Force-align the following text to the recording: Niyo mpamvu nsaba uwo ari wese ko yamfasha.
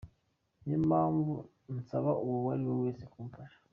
Niyo 0.61 0.77
mpamvu 0.89 1.33
nsaba 1.77 2.11
uwo 2.25 2.47
ari 2.55 2.65
wese 2.81 3.03
ko 3.11 3.15
yamfasha. 3.21 3.59